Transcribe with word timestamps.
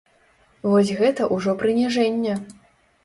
Вось 0.71 0.93
гэта 1.01 1.27
ўжо 1.35 1.55
прыніжэнне. 1.61 2.33